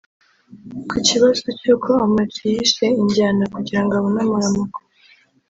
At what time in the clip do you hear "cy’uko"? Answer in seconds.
1.59-1.89